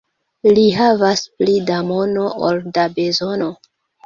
Li 0.57 0.61
havas 0.77 1.21
pli 1.41 1.53
da 1.67 1.77
mono 1.91 2.25
ol 2.49 2.59
da 2.79 2.89
bezono. 2.97 3.53